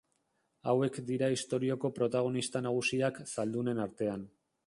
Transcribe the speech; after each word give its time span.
Hauek 0.71 0.95
dira 1.09 1.27
istorioko 1.33 1.91
protagonista 1.99 2.63
nagusiak 2.67 3.23
zaldunen 3.35 3.83
artean. 3.87 4.27